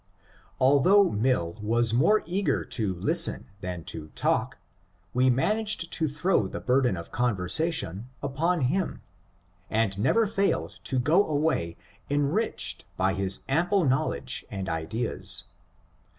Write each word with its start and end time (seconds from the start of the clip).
Althougn^ill 0.59 1.61
\^as 1.63 1.93
more 1.93 2.23
eager 2.25 2.65
to 2.65 2.91
listen 2.91 3.45
than 3.59 3.83
to 3.83 4.07
talk, 4.15 4.57
we 5.13 5.29
managed 5.29 5.93
to 5.93 6.07
throw 6.07 6.47
the 6.47 6.59
burden 6.59 6.97
of 6.97 7.11
conversation 7.11 8.09
upon 8.23 8.61
him, 8.61 9.03
and 9.69 9.99
never 9.99 10.25
failed 10.25 10.79
to 10.85 10.97
go 10.97 11.27
away 11.27 11.77
enriched 12.09 12.83
by 12.97 13.13
his 13.13 13.41
ample 13.47 13.85
knowledge 13.85 14.43
and 14.49 14.67
ideas. 14.67 15.43